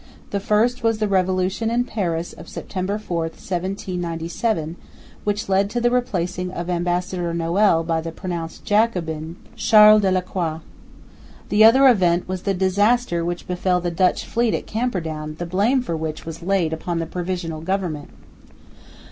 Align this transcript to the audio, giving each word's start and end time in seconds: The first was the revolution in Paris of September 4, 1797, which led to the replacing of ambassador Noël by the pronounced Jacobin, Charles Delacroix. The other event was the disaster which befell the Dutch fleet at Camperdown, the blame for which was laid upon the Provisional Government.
The 0.31 0.39
first 0.39 0.81
was 0.81 0.97
the 0.97 1.07
revolution 1.07 1.69
in 1.69 1.83
Paris 1.83 2.33
of 2.33 2.49
September 2.49 2.97
4, 2.97 3.19
1797, 3.25 4.75
which 5.23 5.47
led 5.47 5.69
to 5.69 5.79
the 5.79 5.91
replacing 5.91 6.49
of 6.49 6.71
ambassador 6.71 7.31
Noël 7.35 7.85
by 7.85 8.01
the 8.01 8.11
pronounced 8.11 8.65
Jacobin, 8.65 9.35
Charles 9.55 10.01
Delacroix. 10.01 10.61
The 11.49 11.63
other 11.63 11.87
event 11.87 12.27
was 12.27 12.41
the 12.41 12.55
disaster 12.55 13.23
which 13.23 13.47
befell 13.47 13.79
the 13.79 13.91
Dutch 13.91 14.25
fleet 14.25 14.55
at 14.55 14.65
Camperdown, 14.65 15.35
the 15.37 15.45
blame 15.45 15.83
for 15.83 15.95
which 15.95 16.25
was 16.25 16.41
laid 16.41 16.73
upon 16.73 16.97
the 16.97 17.05
Provisional 17.05 17.61
Government. 17.61 18.09